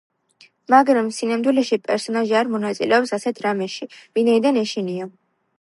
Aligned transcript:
მაგრამ 0.73 1.11
სინამდვილეში 1.17 1.79
პერსონაჟი 1.89 2.35
არ 2.41 2.51
მონაწილეობს 2.55 3.15
ასეთ 3.19 3.45
რამეში, 3.47 3.89
ვინაიდან 4.19 4.63
ეშინია. 4.67 5.11